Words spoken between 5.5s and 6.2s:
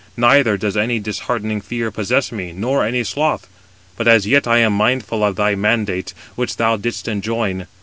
mandates,